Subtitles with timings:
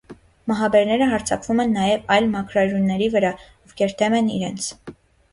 [0.51, 3.31] Մահաբերները հարձակվում են նաև այն մաքրարյուների վրա,
[3.69, 4.71] ովքեր դեմ են իրենց։